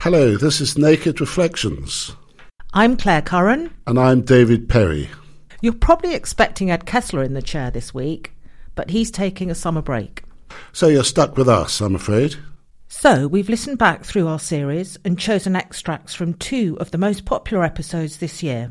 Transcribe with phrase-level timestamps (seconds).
[0.00, 2.16] Hello, this is Naked Reflections.
[2.72, 3.70] I'm Claire Curran.
[3.86, 5.10] And I'm David Perry.
[5.60, 8.32] You're probably expecting Ed Kessler in the chair this week,
[8.74, 10.22] but he's taking a summer break.
[10.72, 12.36] So you're stuck with us, I'm afraid.
[12.88, 17.26] So we've listened back through our series and chosen extracts from two of the most
[17.26, 18.70] popular episodes this year.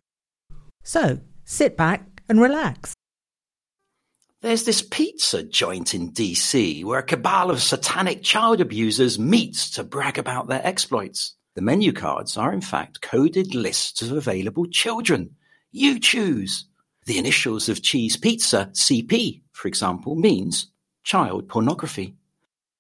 [0.84, 2.96] So sit back and relax.
[4.42, 9.84] There's this pizza joint in DC where a cabal of satanic child abusers meets to
[9.84, 11.36] brag about their exploits.
[11.56, 15.32] The menu cards are in fact coded lists of available children.
[15.74, 16.66] You choose.
[17.06, 20.72] The initials of cheese pizza, CP, for example, means
[21.04, 22.16] child pornography.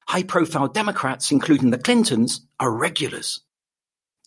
[0.07, 3.41] High-profile Democrats, including the Clintons, are regulars.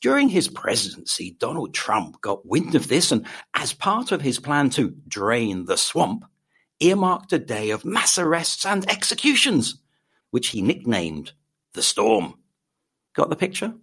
[0.02, 4.68] During his presidency, Donald Trump got wind of this and, as part of his plan
[4.70, 6.26] to drain the swamp,
[6.82, 9.80] earmarked a day of mass arrests and executions,
[10.30, 11.32] which he nicknamed
[11.74, 12.34] the Storm.
[13.14, 13.74] Got the picture?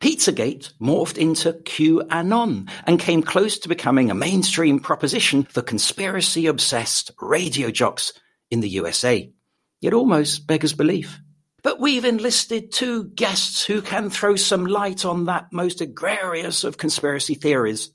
[0.00, 7.70] Pizzagate morphed into QAnon and came close to becoming a mainstream proposition for conspiracy-obsessed radio
[7.70, 8.12] jocks
[8.50, 9.32] in the USA.
[9.80, 11.20] It almost beggars belief.
[11.62, 16.76] But we've enlisted two guests who can throw some light on that most egregious of
[16.76, 17.92] conspiracy theories,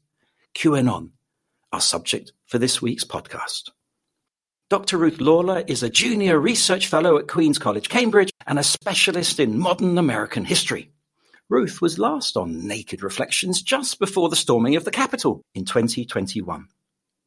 [0.56, 1.10] QAnon,
[1.74, 3.72] our subject for this week's podcast.
[4.70, 4.98] Dr.
[4.98, 9.58] Ruth Lawlor is a junior research fellow at Queen's College, Cambridge, and a specialist in
[9.58, 10.92] modern American history.
[11.48, 16.68] Ruth was last on Naked Reflections just before the storming of the Capitol in 2021.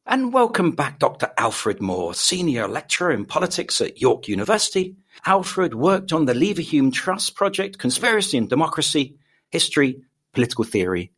[0.05, 1.31] And welcome back, Dr.
[1.35, 4.97] Alfred Moore, Senior Lecturer in Politics at York University.
[5.25, 9.15] Alfred worked on the Leverhulme Trust Project, Conspiracy and Democracy,
[9.49, 10.03] History,
[10.33, 11.11] Political Theory,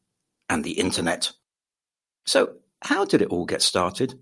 [0.48, 1.34] and the Internet.
[2.26, 4.18] So, how did it all get started?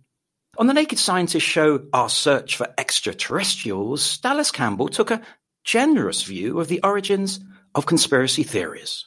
[0.58, 5.22] On the Naked Scientist show, Our Search for Extraterrestrials, Dallas Campbell took a
[5.64, 7.40] generous view of the origins
[7.74, 9.06] of conspiracy theories.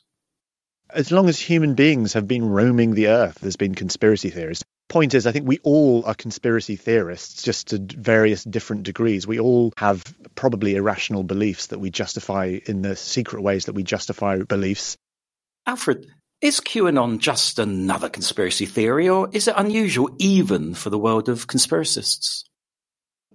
[0.90, 5.14] As long as human beings have been roaming the earth, there's been conspiracy theories point
[5.14, 9.26] is, I think we all are conspiracy theorists, just to various different degrees.
[9.26, 13.82] We all have probably irrational beliefs that we justify in the secret ways that we
[13.82, 14.96] justify beliefs.
[15.66, 16.06] Alfred,
[16.44, 21.46] is QAnon just another conspiracy theory, or is it unusual even for the world of
[21.46, 22.44] conspiracists?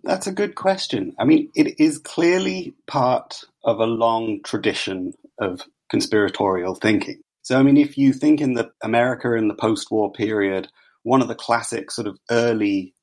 [0.04, 1.16] That's a good question.
[1.18, 7.22] I mean, it is clearly part of a long tradition of conspiratorial thinking.
[7.42, 10.68] So, I mean, if you think in the America in the post war period,
[11.02, 12.94] one of the classic sort of early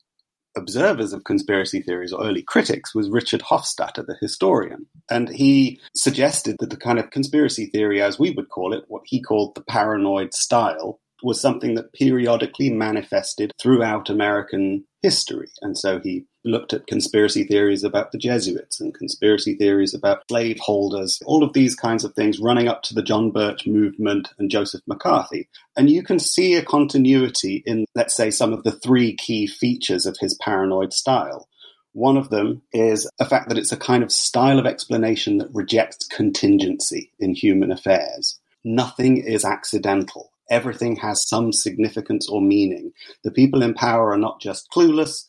[0.57, 4.87] observers of conspiracy theories or early critics was Richard Hofstadter, the historian.
[5.11, 9.03] And he suggested that the kind of conspiracy theory, as we would call it, what
[9.05, 15.49] he called the paranoid style, was something that periodically manifested throughout American history.
[15.63, 21.21] And so he looked at conspiracy theories about the Jesuits and conspiracy theories about slaveholders,
[21.27, 24.83] all of these kinds of things running up to the John Birch movement and Joseph
[24.87, 25.49] McCarthy.
[25.77, 30.07] And you can see a continuity in, let's say, some of the three key features
[30.07, 31.49] of his paranoid style.
[31.93, 35.55] One of them is a fact that it's a kind of style of explanation that
[35.55, 38.39] rejects contingency in human affairs.
[38.65, 40.31] Nothing is accidental.
[40.51, 42.93] Everything has some significance or meaning.
[43.25, 45.29] The people in power are not just clueless,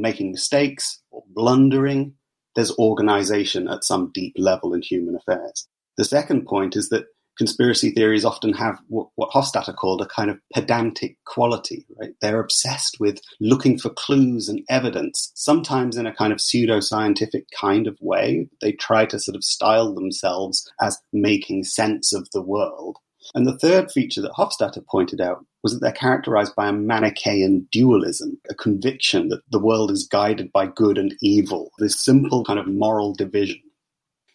[0.00, 2.14] making mistakes or blundering.
[2.56, 5.68] There's organization at some deep level in human affairs.
[5.96, 7.06] The second point is that
[7.40, 12.10] conspiracy theories often have what, what Hofstadter called a kind of pedantic quality, right?
[12.20, 17.86] They're obsessed with looking for clues and evidence, sometimes in a kind of pseudoscientific kind
[17.86, 18.48] of way.
[18.60, 22.98] They try to sort of style themselves as making sense of the world.
[23.34, 27.68] And the third feature that Hofstadter pointed out was that they're characterized by a Manichaean
[27.70, 32.58] dualism, a conviction that the world is guided by good and evil, this simple kind
[32.58, 33.60] of moral division.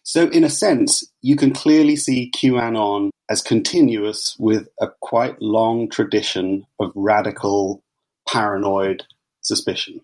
[0.02, 5.88] So, in a sense, you can clearly see QAnon as continuous with a quite long
[5.88, 7.82] tradition of radical,
[8.28, 9.02] paranoid
[9.40, 10.00] suspicion.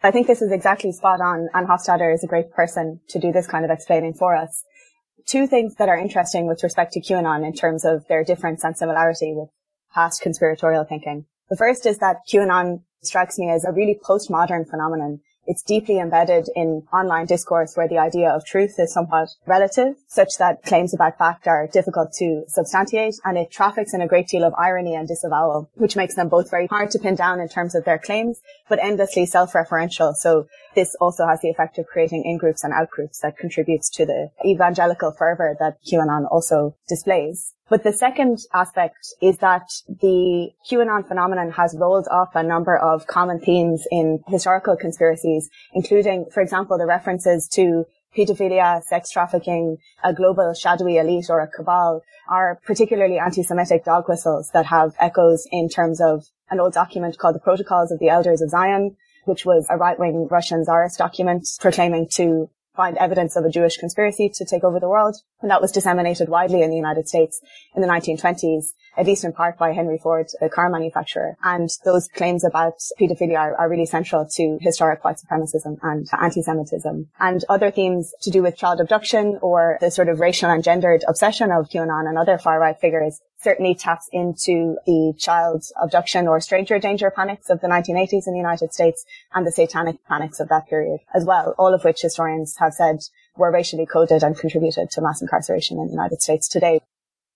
[0.00, 3.32] I think this is exactly spot on, and Hofstadter is a great person to do
[3.32, 4.64] this kind of explaining for us.
[5.26, 8.76] Two things that are interesting with respect to QAnon in terms of their difference and
[8.76, 9.48] similarity with
[9.94, 11.26] past conspiratorial thinking.
[11.50, 16.48] The first is that QAnon strikes me as a really postmodern phenomenon it's deeply embedded
[16.54, 21.18] in online discourse where the idea of truth is somewhat relative, such that claims about
[21.18, 25.08] fact are difficult to substantiate, and it traffics in a great deal of irony and
[25.08, 28.40] disavowal, which makes them both very hard to pin down in terms of their claims,
[28.68, 30.14] but endlessly self-referential.
[30.14, 30.46] So
[30.76, 35.12] this also has the effect of creating in-groups and out-groups that contributes to the evangelical
[35.12, 37.54] fervor that QAnon also displays.
[37.68, 43.06] But the second aspect is that the QAnon phenomenon has rolled up a number of
[43.06, 47.86] common themes in historical conspiracies, including, for example, the references to
[48.16, 54.50] pedophilia, sex trafficking, a global shadowy elite or a cabal are particularly anti-Semitic dog whistles
[54.52, 58.42] that have echoes in terms of an old document called the Protocols of the Elders
[58.42, 63.50] of Zion, which was a right-wing Russian czarist document proclaiming to find evidence of a
[63.50, 65.16] Jewish conspiracy to take over the world.
[65.40, 67.40] And that was disseminated widely in the United States
[67.74, 68.66] in the 1920s,
[68.96, 71.36] at least in part by Henry Ford, a car manufacturer.
[71.44, 77.08] And those claims about paedophilia are, are really central to historic white supremacism and anti-Semitism.
[77.20, 81.04] And other themes to do with child abduction or the sort of racial and gendered
[81.08, 86.78] obsession of QAnon and other far-right figures certainly taps into the child abduction or stranger
[86.78, 89.04] danger panics of the 1980s in the United States
[89.34, 92.98] and the satanic panics of that period as well, all of which historians have said
[93.36, 96.80] were racially coded and contributed to mass incarceration in the United States today.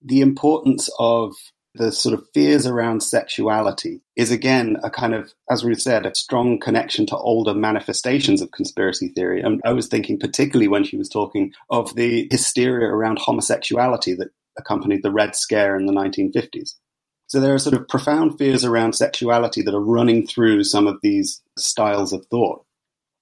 [0.02, 1.34] The importance of
[1.74, 6.14] the sort of fears around sexuality is again a kind of, as we said, a
[6.14, 9.42] strong connection to older manifestations of conspiracy theory.
[9.42, 14.30] And I was thinking particularly when she was talking of the hysteria around homosexuality that
[14.58, 16.74] accompanied the Red Scare in the 1950s.
[17.28, 20.98] So there are sort of profound fears around sexuality that are running through some of
[21.02, 22.62] these styles of thought.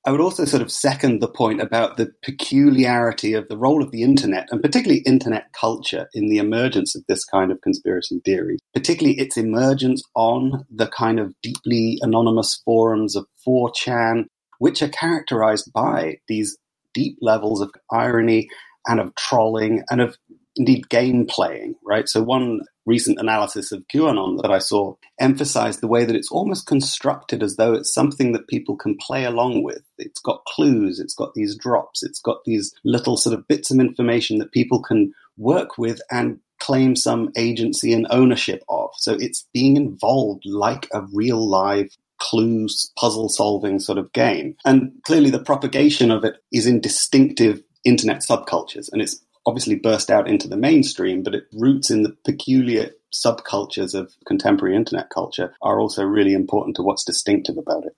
[0.07, 3.91] I would also sort of second the point about the peculiarity of the role of
[3.91, 8.59] the internet and particularly internet culture in the emergence of this kind of conspiracy theory,
[8.75, 14.27] particularly its emergence on the kind of deeply anonymous forums of 4chan,
[14.59, 16.59] which are characterized by these
[16.93, 18.49] deep levels of irony
[18.87, 20.19] and of trolling and of
[20.57, 22.09] indeed game playing, right?
[22.09, 26.67] So one recent analysis of QAnon that I saw emphasized the way that it's almost
[26.67, 29.83] constructed as though it's something that people can play along with.
[29.99, 33.81] It's got clues, it's got these drops, it's got these little sort of bits of
[33.81, 38.91] information that people can work with and claim some agency and ownership of.
[38.97, 44.57] So it's being involved like a real live clues puzzle solving sort of game.
[44.65, 50.11] And clearly the propagation of it is in distinctive internet subcultures and it's obviously burst
[50.11, 55.55] out into the mainstream, but it roots in the peculiar subcultures of contemporary internet culture
[55.63, 57.95] are also really important to what's distinctive about it.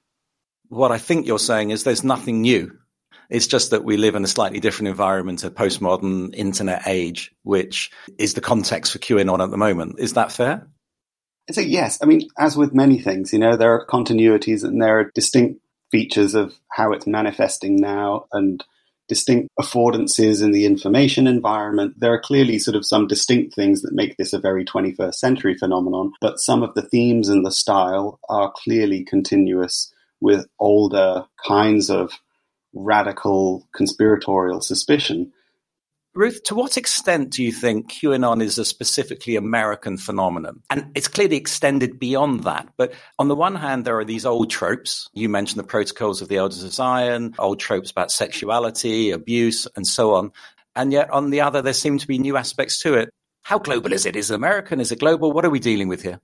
[0.68, 2.76] What I think you're saying is there's nothing new.
[3.30, 7.90] It's just that we live in a slightly different environment, a postmodern internet age, which
[8.18, 9.96] is the context for QAnon at the moment.
[9.98, 10.66] Is that fair?
[11.48, 11.98] I say yes.
[12.02, 15.60] I mean, as with many things, you know, there are continuities and there are distinct
[15.90, 18.64] features of how it's manifesting now and
[19.08, 21.94] distinct affordances in the information environment.
[21.98, 25.56] There are clearly sort of some distinct things that make this a very 21st century
[25.56, 31.90] phenomenon, but some of the themes and the style are clearly continuous with older kinds
[31.90, 32.12] of
[32.72, 35.32] radical conspiratorial suspicion.
[36.16, 40.62] Ruth, to what extent do you think QAnon is a specifically American phenomenon?
[40.70, 42.66] And it's clearly extended beyond that.
[42.78, 45.10] But on the one hand, there are these old tropes.
[45.12, 49.86] You mentioned the protocols of the Elders of Zion, old tropes about sexuality, abuse, and
[49.86, 50.32] so on.
[50.74, 53.10] And yet on the other, there seem to be new aspects to it.
[53.42, 54.16] How global is it?
[54.16, 54.80] Is it American?
[54.80, 55.32] Is it global?
[55.32, 56.18] What are we dealing with here?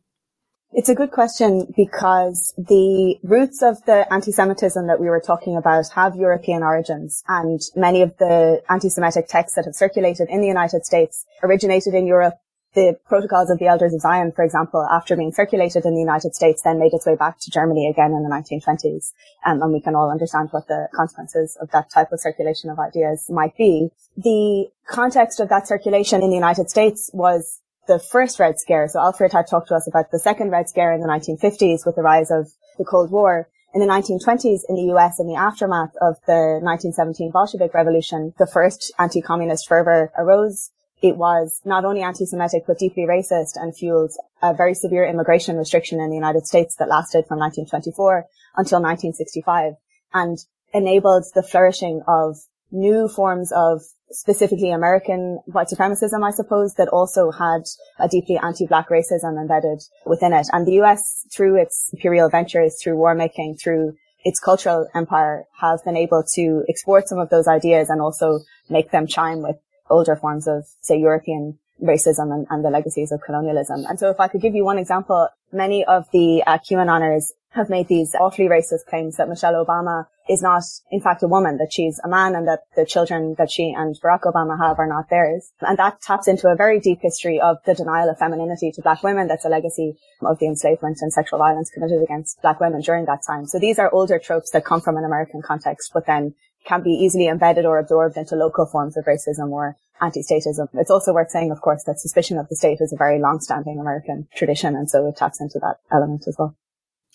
[0.74, 5.90] It's a good question because the roots of the anti-Semitism that we were talking about
[5.94, 10.86] have European origins and many of the anti-Semitic texts that have circulated in the United
[10.86, 12.38] States originated in Europe.
[12.74, 16.34] The protocols of the elders of Zion, for example, after being circulated in the United
[16.34, 19.12] States, then made its way back to Germany again in the 1920s.
[19.44, 22.78] Um, and we can all understand what the consequences of that type of circulation of
[22.78, 23.90] ideas might be.
[24.16, 28.88] The context of that circulation in the United States was the first Red Scare.
[28.88, 31.96] So Alfred had talked to us about the second Red Scare in the 1950s with
[31.96, 33.48] the rise of the Cold War.
[33.74, 38.46] In the 1920s in the US in the aftermath of the 1917 Bolshevik Revolution, the
[38.46, 40.70] first anti-communist fervor arose.
[41.00, 46.00] It was not only anti-Semitic but deeply racist and fueled a very severe immigration restriction
[46.00, 49.74] in the United States that lasted from 1924 until 1965
[50.14, 50.38] and
[50.72, 52.36] enabled the flourishing of
[52.70, 57.62] new forms of specifically American white supremacism, I suppose, that also had
[57.98, 60.48] a deeply anti-black racism embedded within it.
[60.52, 65.82] And the US, through its imperial ventures, through war making, through its cultural empire, has
[65.82, 69.56] been able to export some of those ideas and also make them chime with
[69.90, 73.84] older forms of, say, European racism and, and the legacies of colonialism.
[73.88, 77.70] And so if I could give you one example, many of the uh, QAnoners have
[77.70, 81.72] made these awfully racist claims that Michelle Obama is not, in fact, a woman, that
[81.72, 85.10] she's a man and that the children that she and Barack Obama have are not
[85.10, 85.52] theirs.
[85.60, 89.02] And that taps into a very deep history of the denial of femininity to black
[89.02, 89.28] women.
[89.28, 93.22] That's a legacy of the enslavement and sexual violence committed against black women during that
[93.26, 93.46] time.
[93.46, 96.90] So these are older tropes that come from an American context, but then can be
[96.90, 100.68] easily embedded or absorbed into local forms of racism or anti-statism.
[100.74, 103.78] It's also worth saying, of course, that suspicion of the state is a very long-standing
[103.78, 106.56] American tradition, and so it taps into that element as well.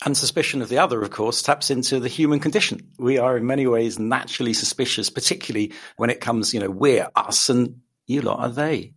[0.04, 2.92] And suspicion of the other, of course, taps into the human condition.
[2.98, 7.48] We are in many ways naturally suspicious, particularly when it comes, you know, we're us
[7.48, 8.94] and you lot are they.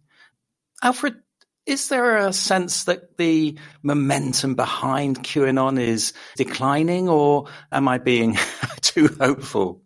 [0.84, 1.15] Alfred,
[1.65, 8.38] is there a sense that the momentum behind QAnon is declining or am I being
[8.81, 9.81] too hopeful?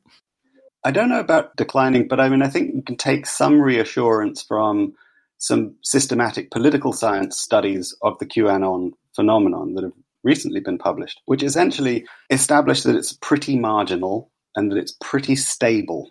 [0.83, 4.43] I don't know about declining, but I mean, I think you can take some reassurance
[4.43, 4.93] from
[5.37, 9.93] some systematic political science studies of the QAnon phenomenon that have
[10.25, 16.09] recently been published, which essentially established that it's pretty marginal and that it's pretty stable.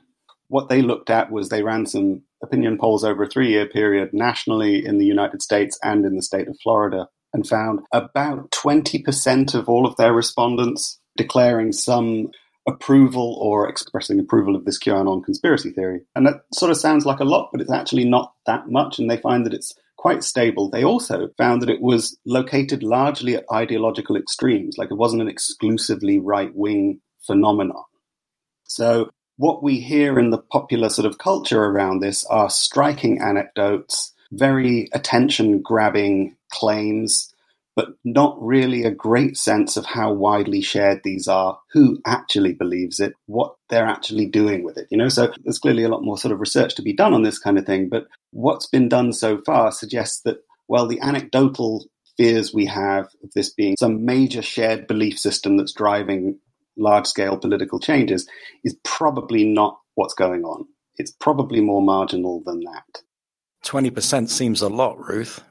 [0.48, 4.10] What they looked at was they ran some opinion polls over a three year period
[4.12, 9.54] nationally in the United States and in the state of Florida and found about 20%
[9.54, 12.30] of all of their respondents declaring some
[12.66, 16.00] approval or expressing approval of this QAnon conspiracy theory.
[16.14, 18.98] And that sort of sounds like a lot, but it's actually not that much.
[18.98, 20.68] And they find that it's quite stable.
[20.68, 25.28] They also found that it was located largely at ideological extremes, like it wasn't an
[25.28, 27.84] exclusively right wing phenomenon.
[28.64, 29.08] So
[29.38, 34.90] what we hear in the popular sort of culture around this are striking anecdotes, very
[34.92, 37.34] attention grabbing claims
[37.76, 43.00] but not really a great sense of how widely shared these are, who actually believes
[43.00, 44.86] it, what they're actually doing with it.
[44.90, 47.24] You know, so there's clearly a lot more sort of research to be done on
[47.24, 47.88] this kind of thing.
[47.88, 50.36] But what's been done so far suggests that,
[50.68, 51.84] well, the anecdotal
[52.16, 56.38] fears we have of this being some major shared belief system that's driving
[56.76, 58.28] large scale political changes
[58.62, 60.64] is probably not what's going on.
[60.96, 63.02] It's probably more marginal than that.
[63.64, 65.42] 20% seems a lot, Ruth.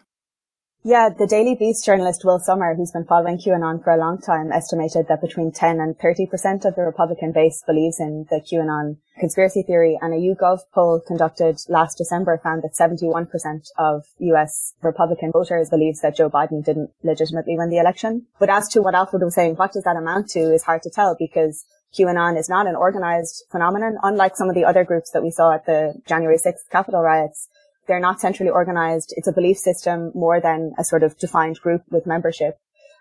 [0.86, 4.52] Yeah, the Daily Beast journalist Will Sommer, who's been following QAnon for a long time,
[4.52, 9.64] estimated that between 10 and 30% of the Republican base believes in the QAnon conspiracy
[9.64, 9.98] theory.
[10.02, 16.02] And a YouGov poll conducted last December found that 71% of US Republican voters believes
[16.02, 18.28] that Joe Biden didn't legitimately win the election.
[18.38, 20.90] But as to what Alfred was saying, what does that amount to is hard to
[20.90, 21.64] tell because
[21.98, 25.54] QAnon is not an organized phenomenon, unlike some of the other groups that we saw
[25.54, 27.48] at the January 6th Capitol riots.
[27.88, 29.14] They're not centrally organized.
[29.18, 32.58] It's a belief system more than a sort of defined group with membership.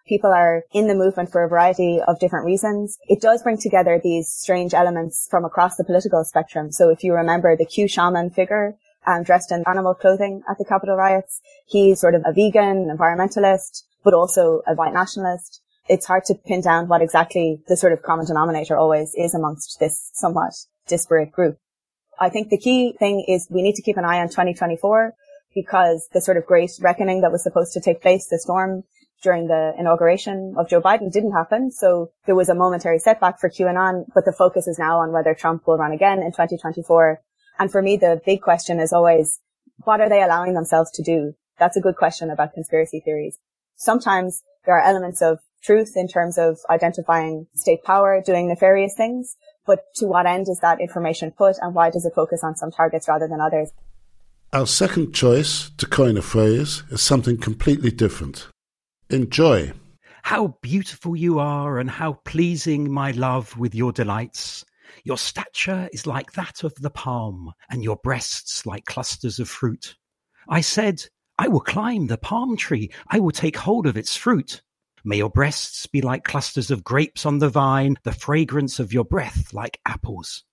[0.06, 2.98] People are in the movement for a variety of different reasons.
[3.08, 6.72] It does bring together these strange elements from across the political spectrum.
[6.72, 10.64] So if you remember the Q shaman figure um, dressed in animal clothing at the
[10.64, 15.60] Capitol riots, he's sort of a vegan, environmentalist, but also a white nationalist.
[15.88, 19.78] It's hard to pin down what exactly the sort of common denominator always is amongst
[19.78, 20.52] this somewhat
[20.86, 21.58] disparate group.
[22.20, 25.14] I think the key thing is we need to keep an eye on 2024
[25.54, 28.84] because the sort of great reckoning that was supposed to take place, the storm
[29.22, 31.70] during the inauguration of Joe Biden didn't happen.
[31.70, 35.34] So there was a momentary setback for QAnon, but the focus is now on whether
[35.34, 37.20] Trump will run again in 2024.
[37.58, 39.40] And for me, the big question is always,
[39.84, 41.34] what are they allowing themselves to do?
[41.58, 43.38] That's a good question about conspiracy theories.
[43.76, 49.36] Sometimes there are elements of truth in terms of identifying state power, doing nefarious things.
[49.66, 52.70] But to what end is that information put and why does it focus on some
[52.70, 53.70] targets rather than others?
[54.52, 58.48] Our second choice, to coin a phrase, is something completely different.
[59.08, 59.72] Enjoy.
[60.24, 64.64] How beautiful you are, and how pleasing, my love, with your delights.
[65.04, 69.96] Your stature is like that of the palm, and your breasts like clusters of fruit.
[70.48, 71.02] I said,
[71.38, 74.60] I will climb the palm tree, I will take hold of its fruit.
[75.04, 79.04] May your breasts be like clusters of grapes on the vine, the fragrance of your
[79.04, 80.44] breath like apples,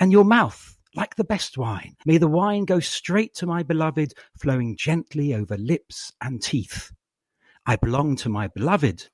[0.00, 1.94] and your mouth like the best wine.
[2.06, 6.90] May the wine go straight to my beloved, flowing gently over lips and teeth.
[7.66, 9.08] I belong to my beloved,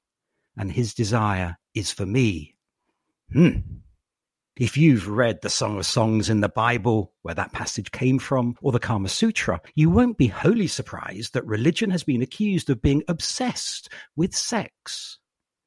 [0.56, 2.54] and his desire is for me.
[3.32, 3.58] Hmm.
[4.56, 8.54] If you've read the Song of Songs in the Bible, where that passage came from,
[8.62, 12.80] or the Kama Sutra, you won't be wholly surprised that religion has been accused of
[12.80, 15.18] being obsessed with sex.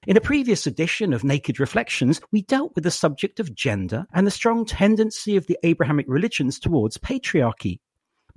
[0.06, 4.26] In a previous edition of Naked Reflections, we dealt with the subject of gender and
[4.26, 7.82] the strong tendency of the Abrahamic religions towards patriarchy.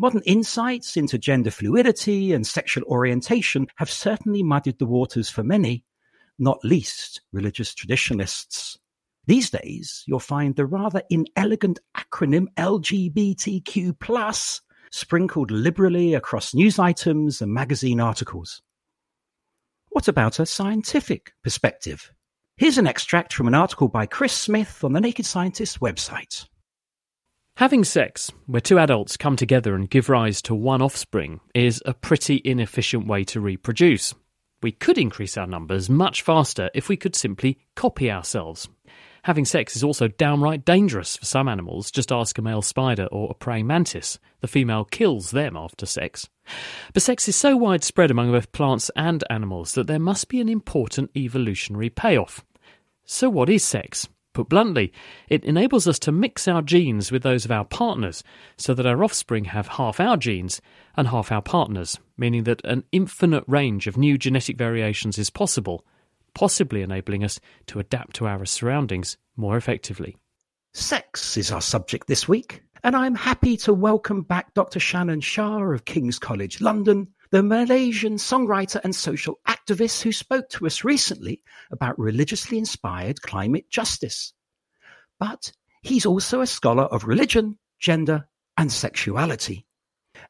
[0.01, 5.85] Modern insights into gender fluidity and sexual orientation have certainly muddied the waters for many,
[6.41, 8.80] not least religious traditionalists.
[9.31, 14.61] These days, you'll find the rather inelegant acronym LGBTQ
[14.91, 18.61] sprinkled liberally across news items and magazine articles.
[19.91, 22.13] What about a scientific perspective?
[22.57, 26.49] Here's an extract from an article by Chris Smith on the Naked Scientist website.
[27.57, 31.95] Having sex, where two adults come together and give rise to one offspring, is a
[31.95, 34.13] pretty inefficient way to reproduce.
[34.61, 38.69] We could increase our numbers much faster if we could simply copy ourselves.
[39.25, 41.91] Having sex is also downright dangerous for some animals.
[41.91, 44.19] Just ask a male spider or a praying mantis.
[44.41, 46.29] The female kills them after sex.
[46.95, 50.49] But sex is so widespread among both plants and animals that there must be an
[50.49, 52.45] important evolutionary payoff.
[53.05, 54.09] So, what is sex?
[54.33, 54.93] Put bluntly,
[55.29, 58.23] it enables us to mix our genes with those of our partners
[58.57, 60.63] so that our offspring have half our genes
[60.97, 65.85] and half our partners, meaning that an infinite range of new genetic variations is possible
[66.35, 70.17] possibly enabling us to adapt to our surroundings more effectively.
[70.73, 74.79] Sex is our subject this week, and I'm happy to welcome back Dr.
[74.79, 80.67] Shanon Shah of King's College London, the Malaysian songwriter and social activist who spoke to
[80.67, 84.33] us recently about religiously inspired climate justice.
[85.19, 89.67] But he's also a scholar of religion, gender, and sexuality.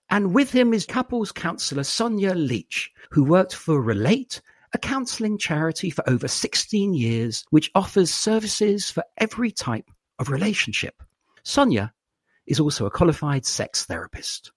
[0.09, 4.40] And with him is couples counsellor Sonia Leach, who worked for Relate
[4.73, 11.03] a counselling charity for over 16 years which offers services for every type of relationship.
[11.43, 11.93] Sonia
[12.47, 14.53] is also a qualified sex therapist.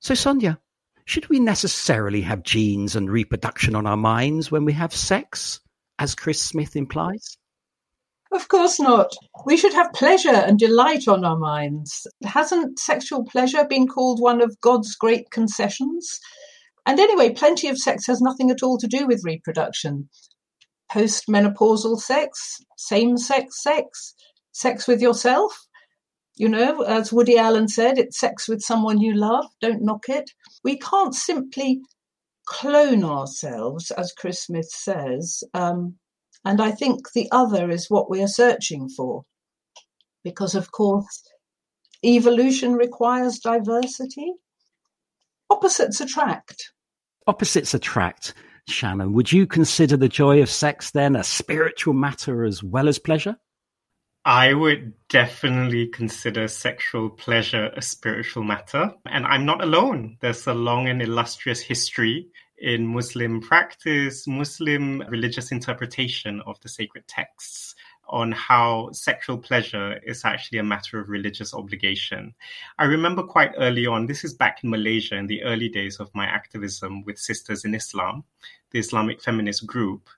[0.00, 0.58] So, Sonia,
[1.04, 5.60] should we necessarily have genes and reproduction on our minds when we have sex,
[5.98, 7.38] as Chris Smith implies?
[8.32, 9.12] Of course not.
[9.44, 12.06] We should have pleasure and delight on our minds.
[12.24, 16.20] Hasn't sexual pleasure been called one of God's great concessions?
[16.86, 20.08] And anyway, plenty of sex has nothing at all to do with reproduction.
[20.90, 24.14] Postmenopausal sex, same sex sex,
[24.52, 25.66] sex with yourself.
[26.36, 30.30] You know, as Woody Allen said, it's sex with someone you love, don't knock it.
[30.62, 31.80] We can't simply
[32.46, 35.42] clone ourselves, as Chris Smith says.
[35.54, 35.96] Um,
[36.44, 39.22] and I think the other is what we are searching for.
[40.22, 41.22] Because, of course,
[42.04, 44.34] evolution requires diversity.
[45.50, 46.70] Opposites attract.
[47.26, 48.34] Opposites attract.
[48.68, 52.98] Shanon, would you consider the joy of sex then a spiritual matter as well as
[52.98, 53.36] pleasure?
[54.24, 58.92] I would definitely consider sexual pleasure a spiritual matter.
[59.06, 60.18] And I'm not alone.
[60.20, 62.26] There's a long and illustrious history
[62.58, 67.75] in Muslim practice, Muslim religious interpretation of the sacred texts
[68.08, 72.34] on how sexual pleasure is actually a matter of religious obligation.
[72.78, 76.14] I remember quite early on, this is back in Malaysia in the early days of
[76.14, 78.24] my activism with Sisters in Islam,
[78.70, 80.08] the Islamic feminist group.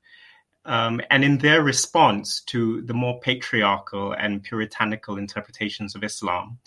[0.65, 6.59] Um, and in their response to the more patriarchal and puritanical interpretations of Islam,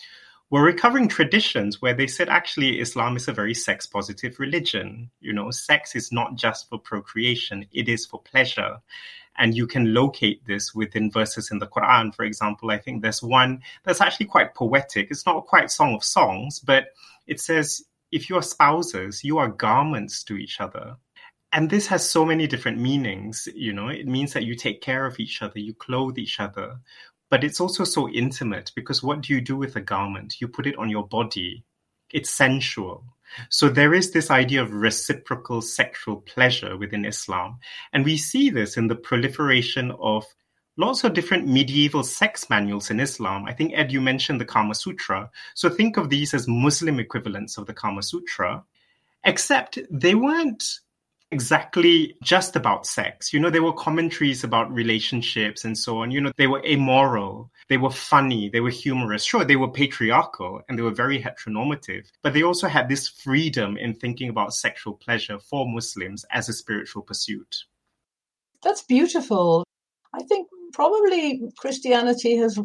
[0.51, 5.09] were recovering traditions where they said actually Islam is a very sex positive religion.
[5.21, 8.77] You know, sex is not just for procreation, it is for pleasure.
[9.37, 12.69] And you can locate this within verses in the Quran, for example.
[12.69, 15.09] I think there's one that's actually quite poetic.
[15.09, 16.87] It's not quite Song of Songs, but
[17.27, 20.97] it says, if you are spouses, you are garments to each other.
[21.53, 23.47] And this has so many different meanings.
[23.55, 26.79] You know, it means that you take care of each other, you clothe each other.
[27.29, 30.41] But it's also so intimate because what do you do with a garment?
[30.41, 31.63] You put it on your body.
[32.11, 33.05] It's sensual.
[33.49, 37.59] So there is this idea of reciprocal sexual pleasure within Islam.
[37.93, 40.25] And we see this in the proliferation of
[40.77, 43.45] lots of different medieval sex manuals in Islam.
[43.45, 45.29] I think, Ed, you mentioned the Kama Sutra.
[45.53, 48.63] So think of these as Muslim equivalents of the Kama Sutra,
[49.23, 50.79] except they weren't
[51.31, 53.33] exactly just about sex.
[53.33, 56.11] You know, there were commentaries about relationships and so on.
[56.11, 59.23] You know, they were amoral, they were funny, they were humorous.
[59.23, 63.77] Sure, they were patriarchal and they were very heteronormative, but they also had this freedom
[63.77, 67.63] in thinking about sexual pleasure for Muslims as a spiritual pursuit.
[68.61, 69.63] That's beautiful.
[70.13, 72.59] I think probably Christianity has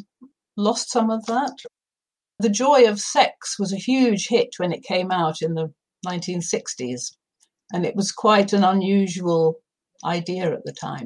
[0.56, 1.56] lost some of that.
[2.38, 5.72] The joy of sex was a huge hit when it came out in the
[6.06, 7.12] 1960s
[7.72, 9.60] and it was quite an unusual
[10.04, 11.04] idea at the time.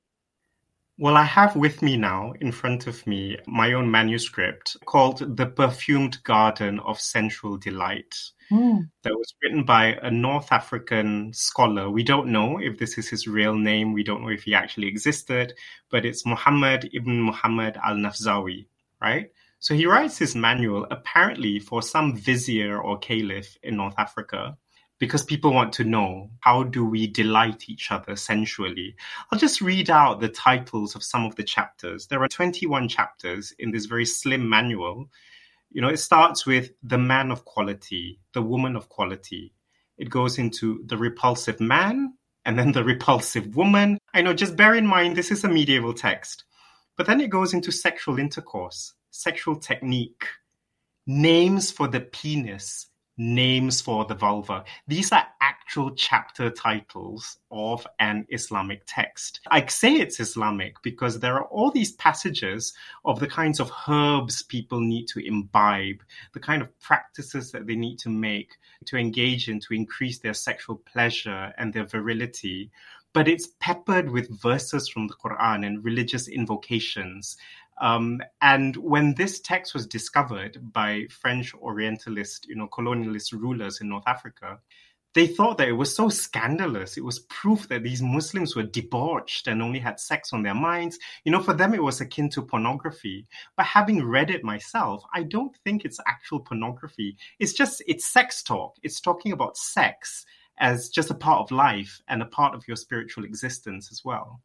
[0.99, 5.47] Well, I have with me now, in front of me, my own manuscript called The
[5.47, 8.15] Perfumed Garden of Sensual Delight.
[8.53, 8.91] Mm.
[9.03, 11.89] That was written by a North African scholar.
[11.89, 13.95] We don't know if this is his real name.
[13.95, 15.55] We don't know if he actually existed,
[15.91, 18.67] but it's Muhammad ibn Muhammad al Nafzawi,
[19.01, 19.31] right?
[19.59, 24.59] So he writes his manual apparently for some vizier or caliph in North Africa
[25.01, 28.95] because people want to know how do we delight each other sensually.
[29.33, 32.07] I'll just read out the titles of some of the chapters.
[32.07, 35.09] There are 21 chapters in this very slim manual.
[35.71, 39.55] You know, it starts with the man of quality, the woman of quality.
[39.97, 42.13] It goes into the repulsive man
[42.45, 43.99] and then the repulsive woman.
[44.13, 46.45] I know, just bear in mind, this is a medieval text.
[46.99, 50.27] But then it goes into sexual intercourse, sexual technique,
[51.07, 52.90] names for the penis,
[53.21, 54.65] names for the vulva.
[54.89, 59.41] These are actual chapter titles of an Islamic text.
[59.51, 62.73] I say it's Islamic because there are all these passages
[63.05, 66.03] of the kinds of herbs people need to imbibe,
[66.33, 68.57] the kind of practices that they need to make
[68.87, 72.71] to engage in to increase their sexual pleasure and their virility.
[73.13, 77.37] But it's peppered with verses from the Quran and religious invocations
[77.81, 83.89] um, and when this text was discovered by French Orientalist, you know, colonialist rulers in
[83.89, 84.59] North Africa,
[85.15, 86.97] they thought that it was so scandalous.
[86.97, 90.99] It was proof that these Muslims were debauched and only had sex on their minds.
[91.25, 93.27] You know, for them, it was akin to pornography.
[93.57, 97.17] But having read it myself, I don't think it's actual pornography.
[97.41, 98.77] It's just, it's sex talk.
[98.83, 100.25] It's talking about sex
[100.59, 104.41] as just a part of life and a part of your spiritual existence as well.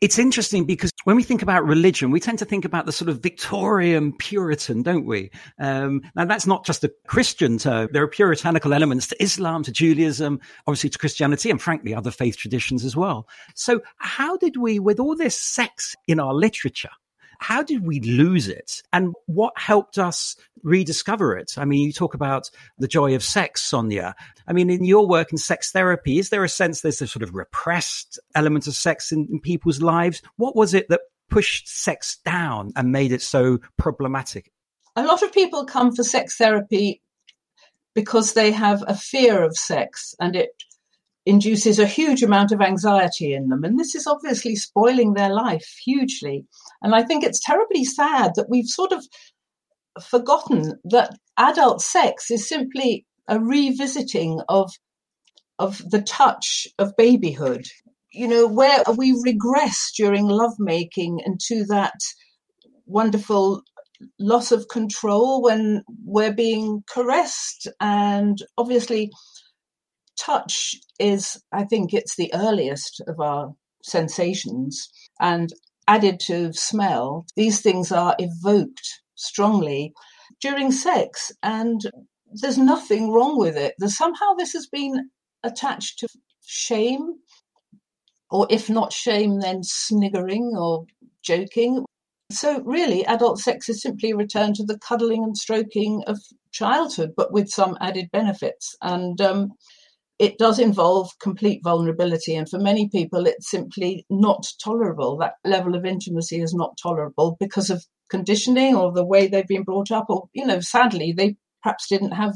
[0.00, 3.08] It's interesting because when we think about religion, we tend to think about the sort
[3.08, 5.30] of Victorian Puritan, don't we?
[5.58, 7.88] Um, now, that's not just a Christian term.
[7.92, 12.36] There are puritanical elements to Islam, to Judaism, obviously to Christianity, and frankly, other faith
[12.36, 13.28] traditions as well.
[13.54, 16.90] So, how did we, with all this sex in our literature,
[17.42, 18.82] how did we lose it?
[18.92, 21.52] And what helped us rediscover it?
[21.56, 24.14] I mean, you talk about the joy of sex, Sonia.
[24.46, 27.22] I mean, in your work in sex therapy, is there a sense there's a sort
[27.22, 30.22] of repressed element of sex in, in people's lives?
[30.36, 31.00] What was it that
[31.30, 34.52] pushed sex down and made it so problematic?
[34.94, 37.02] A lot of people come for sex therapy
[37.94, 40.50] because they have a fear of sex and it
[41.24, 43.64] induces a huge amount of anxiety in them.
[43.64, 46.46] And this is obviously spoiling their life hugely.
[46.82, 49.04] And I think it's terribly sad that we've sort of
[50.02, 54.72] forgotten that adult sex is simply a revisiting of
[55.58, 57.66] of the touch of babyhood.
[58.12, 61.94] You know, where we regress during lovemaking into that
[62.84, 63.62] wonderful
[64.18, 69.10] loss of control when we're being caressed and obviously
[70.18, 74.88] touch is, I think, it's the earliest of our sensations.
[75.20, 75.52] And
[75.88, 79.92] added to smell, these things are evoked strongly
[80.40, 81.32] during sex.
[81.42, 81.80] And
[82.32, 83.74] there's nothing wrong with it.
[83.78, 85.10] There's somehow this has been
[85.42, 86.08] attached to
[86.44, 87.14] shame,
[88.30, 90.86] or if not shame, then sniggering or
[91.22, 91.84] joking.
[92.30, 96.18] So, really, adult sex is simply a return to the cuddling and stroking of
[96.50, 98.74] childhood, but with some added benefits.
[98.80, 99.52] And um,
[100.22, 102.36] it does involve complete vulnerability.
[102.36, 105.16] And for many people, it's simply not tolerable.
[105.18, 109.64] That level of intimacy is not tolerable because of conditioning or the way they've been
[109.64, 112.34] brought up, or, you know, sadly, they perhaps didn't have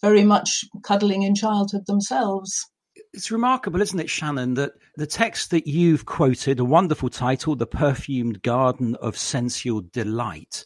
[0.00, 2.64] very much cuddling in childhood themselves.
[3.12, 7.66] It's remarkable, isn't it, Shanon, that the text that you've quoted, a wonderful title, The
[7.66, 10.64] Perfumed Garden of Sensual Delight,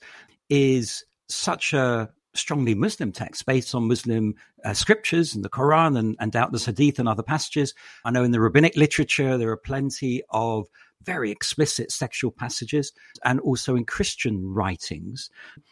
[0.48, 6.16] is such a strongly Muslim texts based on Muslim uh, scriptures and the Quran and,
[6.20, 7.74] and doubtless Hadith and other passages.
[8.04, 10.68] I know in the rabbinic literature there are plenty of
[11.02, 12.92] very explicit sexual passages
[13.24, 15.30] and also in Christian writings.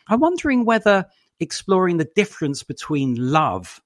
[0.09, 1.07] I'm wondering whether
[1.41, 3.81] exploring the difference between love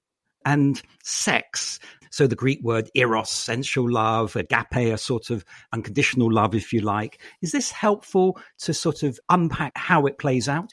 [0.45, 1.79] and sex.
[2.11, 6.81] So the Greek word eros, sensual love, agape, a sort of unconditional love, if you
[6.81, 7.19] like.
[7.41, 10.71] Is this helpful to sort of unpack how it plays out?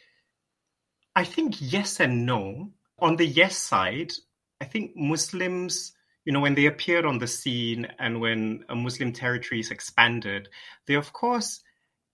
[1.15, 2.71] I think yes and no.
[2.99, 4.13] On the yes side,
[4.61, 5.93] I think Muslims,
[6.25, 10.49] you know, when they appeared on the scene and when a Muslim territories expanded,
[10.87, 11.63] they of course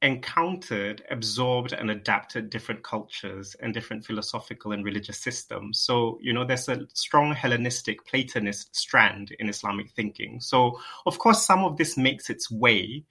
[0.02, 5.80] encountered, absorbed, and adapted different cultures and different philosophical and religious systems.
[5.80, 10.40] So, you know, there's a strong Hellenistic Platonist strand in Islamic thinking.
[10.40, 13.04] So, of course, some of this makes its way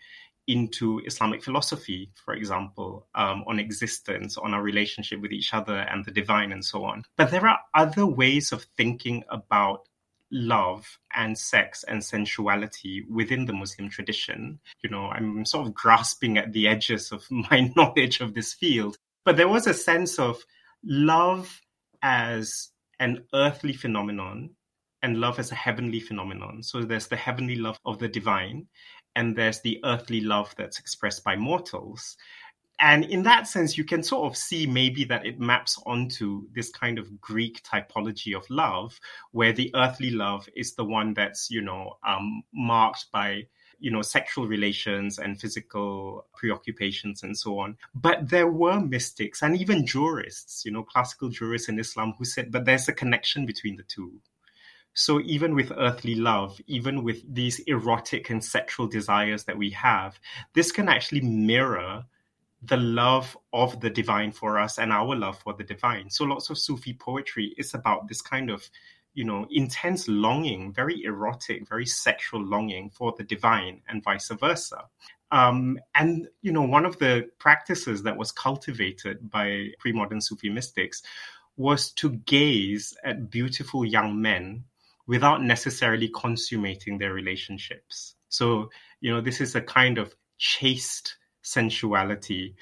[0.47, 6.05] into Islamic philosophy, for example, um, on existence, on our relationship with each other and
[6.05, 7.03] the divine, and so on.
[7.17, 9.87] But there are other ways of thinking about
[10.31, 14.59] love and sex and sensuality within the Muslim tradition.
[14.83, 18.97] You know, I'm sort of grasping at the edges of my knowledge of this field,
[19.23, 20.43] but there was a sense of
[20.83, 21.61] love
[22.01, 24.51] as an earthly phenomenon
[25.01, 26.63] and love as a heavenly phenomenon.
[26.63, 28.67] So there's the heavenly love of the divine,
[29.15, 32.17] and there's the earthly love that's expressed by mortals.
[32.79, 36.69] And in that sense, you can sort of see maybe that it maps onto this
[36.69, 38.99] kind of Greek typology of love,
[39.31, 43.47] where the earthly love is the one that's, you know, um, marked by
[43.79, 47.77] you know, sexual relations and physical preoccupations and so on.
[47.93, 52.51] But there were mystics and even jurists, you know, classical jurists in Islam who said,
[52.51, 54.13] but there's a connection between the two.
[54.95, 60.17] So even with earthly love, even with these erotic and sexual desires that we have,
[60.53, 62.05] this can actually mirror
[62.63, 66.09] the love of the divine for us and our love for the divine.
[66.09, 68.67] So lots of Sufi poetry is about this kind of,
[69.13, 74.85] you know, intense longing, very erotic, very sexual longing for the divine and vice versa.
[75.31, 81.03] Um, and you know, one of the practices that was cultivated by pre-modern Sufi mystics
[81.57, 84.63] was to gaze at beautiful young men
[85.07, 88.15] without necessarily consummating their relationships.
[88.29, 88.69] So,
[89.01, 92.55] you know, this is a kind of chaste sensuality.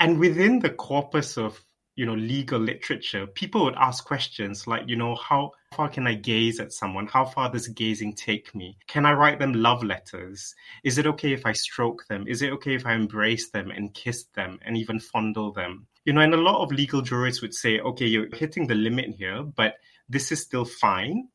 [0.00, 1.60] And within the corpus of,
[1.96, 6.14] you know, legal literature, people would ask questions like, you know, how far can I
[6.14, 7.06] gaze at someone?
[7.06, 8.76] How far does gazing take me?
[8.88, 10.54] Can I write them love letters?
[10.82, 12.26] Is it okay if I stroke them?
[12.26, 15.86] Is it okay if I embrace them and kiss them and even fondle them?
[16.04, 19.14] You know, and a lot of legal jurists would say, okay, you're hitting the limit
[19.16, 19.74] here, but
[20.08, 21.28] this is still fine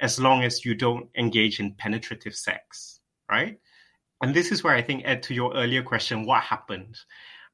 [0.00, 3.58] as long as you don't engage in penetrative sex, right?
[4.22, 6.96] And this is where I think, Ed, to your earlier question, what happened?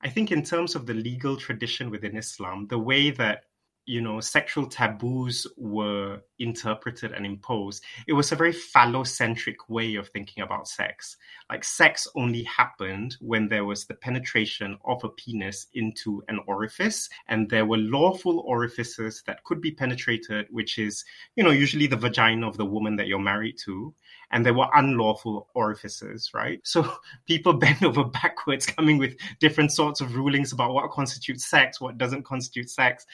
[0.03, 3.45] I think, in terms of the legal tradition within Islam, the way that
[3.91, 10.09] you know, sexual taboos were interpreted and imposed, it was a very phallocentric way of
[10.11, 11.17] thinking about sex.
[11.51, 17.09] Like sex only happened when there was the penetration of a penis into an orifice,
[17.27, 21.97] and there were lawful orifices that could be penetrated, which is, you know, usually the
[21.97, 23.93] vagina of the woman that you're married to.
[24.31, 26.61] And there were unlawful orifices, right?
[26.63, 26.89] So
[27.27, 31.99] people bend over backwards coming with different sorts of rulings about what constitutes sex, what
[31.99, 33.05] doesn't constitute sex.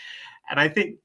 [0.48, 0.96] And I think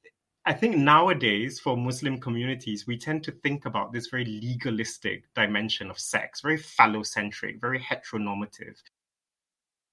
[0.45, 5.91] I think nowadays for Muslim communities, we tend to think about this very legalistic dimension
[5.91, 8.75] of sex, very phallocentric, very heteronormative.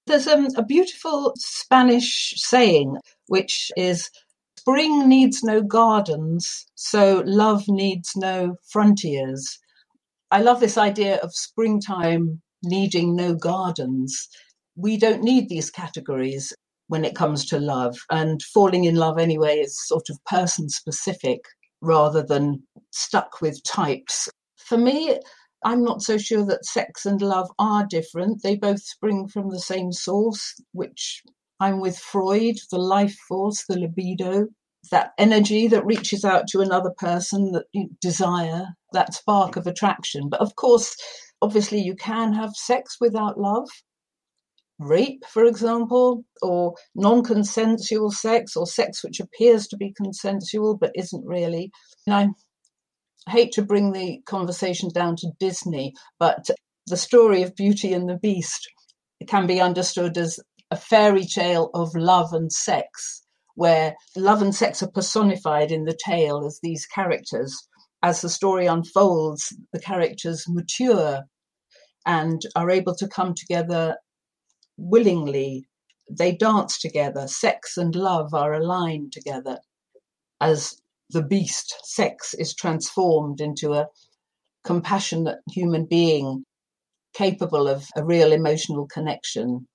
[0.07, 4.09] There's um, a beautiful Spanish saying, which is
[4.59, 9.57] Spring needs no gardens, so love needs no frontiers.
[10.31, 14.27] I love this idea of springtime needing no gardens.
[14.75, 16.53] We don't need these categories
[16.89, 17.95] when it comes to love.
[18.11, 21.39] And falling in love anyway is sort of person specific
[21.81, 24.27] rather than stuck with types.
[24.57, 25.17] For me,
[25.63, 28.41] I'm not so sure that sex and love are different.
[28.41, 31.21] They both spring from the same source, which
[31.59, 34.47] I'm with Freud the life force, the libido,
[34.91, 40.29] that energy that reaches out to another person, that you desire, that spark of attraction.
[40.29, 40.95] But of course,
[41.41, 43.67] obviously, you can have sex without love
[44.79, 50.91] rape, for example, or non consensual sex, or sex which appears to be consensual but
[50.95, 51.71] isn't really.
[52.07, 52.33] And
[53.27, 56.49] I hate to bring the conversation down to Disney, but
[56.87, 58.67] the story of Beauty and the Beast
[59.27, 60.39] can be understood as
[60.71, 63.23] a fairy tale of love and sex,
[63.55, 67.67] where love and sex are personified in the tale as these characters.
[68.01, 71.23] As the story unfolds, the characters mature
[72.05, 73.97] and are able to come together
[74.79, 75.65] willingly.
[76.09, 77.27] They dance together.
[77.27, 79.59] Sex and love are aligned together.
[80.41, 83.87] As the beast, sex is transformed into a
[84.63, 86.43] compassionate human being
[87.13, 89.67] capable of a real emotional connection.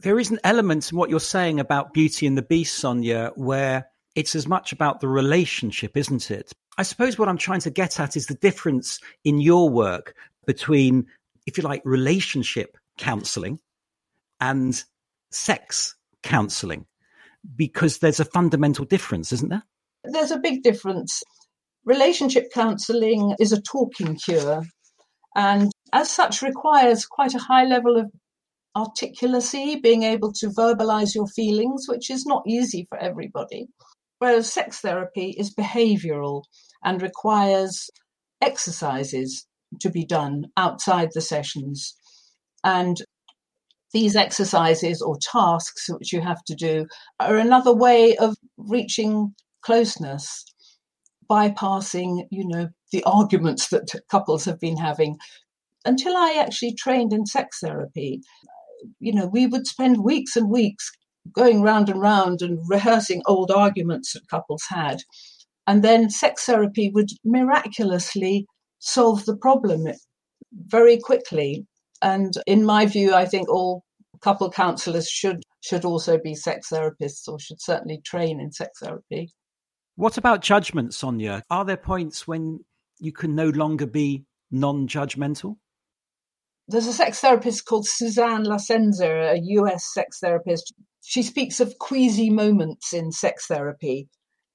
[0.00, 3.86] There is an element in what you're saying about Beauty and the Beast, Sonia, where
[4.14, 6.52] it's as much about the relationship, isn't it?
[6.76, 10.14] I suppose what I'm trying to get at is the difference in your work
[10.46, 11.06] between,
[11.46, 13.58] if you like, relationship counseling
[14.50, 14.84] and
[15.30, 16.86] sex counseling
[17.56, 19.64] because there's a fundamental difference, isn't there?
[20.04, 21.22] There's a big difference.
[21.84, 24.62] Relationship counseling is a talking cure
[25.34, 28.10] and as such requires quite a high level of
[28.76, 33.66] articulacy, being able to verbalize your feelings, which is not easy for everybody.
[34.18, 36.42] Whereas sex therapy is behavioral
[36.82, 37.90] and requires
[38.40, 39.46] exercises
[39.80, 41.96] to be done outside the sessions.
[42.62, 43.02] And
[43.94, 46.86] these exercises or tasks which you have to do
[47.20, 50.44] are another way of reaching closeness.
[51.30, 55.16] bypassing, you know, the arguments that couples have been having.
[55.86, 58.20] Until I actually trained in sex therapy,
[59.00, 60.90] you know, we would spend weeks and weeks
[61.32, 64.98] going round and round and rehearsing old arguments that couples had.
[65.66, 68.46] And then sex therapy would miraculously
[68.80, 69.86] solve the problem
[70.52, 71.66] very quickly.
[72.04, 73.82] And in my view, I think all
[74.20, 79.30] couple counselors should should also be sex therapists or should certainly train in sex therapy.
[79.96, 81.42] What about judgment, Sonia?
[81.50, 82.60] Are there points when
[82.98, 85.56] you can no longer be non-judgmental?
[86.68, 90.74] There's a sex therapist called Suzanne Iasenza, a US sex therapist.
[91.02, 94.08] She speaks of queasy moments in sex therapy,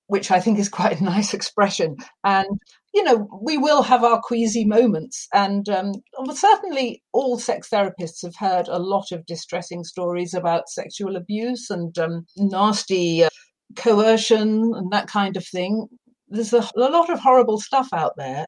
[0.07, 1.97] which I think is quite a nice expression.
[2.23, 2.59] And,
[2.93, 5.27] you know, we will have our queasy moments.
[5.33, 5.93] And um,
[6.33, 11.97] certainly all sex therapists have heard a lot of distressing stories about sexual abuse and
[11.99, 13.29] um, nasty uh,
[13.75, 15.87] coercion and that kind of thing.
[16.27, 18.45] There's a, a lot of horrible stuff out there.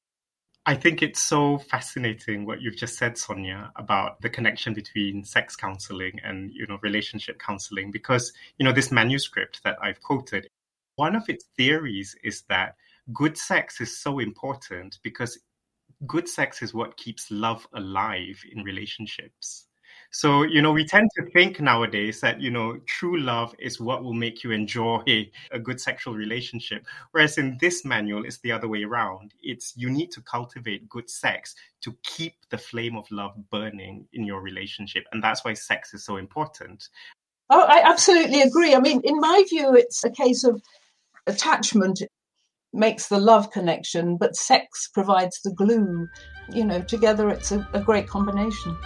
[0.67, 5.55] I think it's so fascinating what you've just said, Sonia, about the connection between sex
[5.55, 10.47] counseling and, you know, relationship counseling, because, you know, this manuscript that I've quoted,
[10.97, 12.75] one of its theories is that
[13.13, 15.39] good sex is so important because
[16.07, 19.67] good sex is what keeps love alive in relationships.
[20.13, 24.03] So, you know, we tend to think nowadays that, you know, true love is what
[24.03, 26.85] will make you enjoy a good sexual relationship.
[27.11, 29.33] Whereas in this manual, it's the other way around.
[29.41, 34.25] It's you need to cultivate good sex to keep the flame of love burning in
[34.25, 35.05] your relationship.
[35.13, 36.89] And that's why sex is so important.
[37.49, 38.75] Oh, I absolutely agree.
[38.75, 40.61] I mean, in my view, it's a case of
[41.25, 42.01] attachment
[42.73, 46.07] makes the love connection, but sex provides the glue.
[46.49, 48.77] You know, together it's a, a great combination.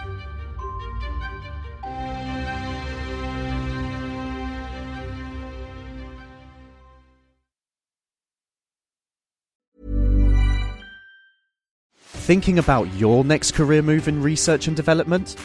[12.26, 15.36] Thinking about your next career move in research and development?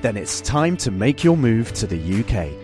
[0.00, 2.63] Then it's time to make your move to the UK.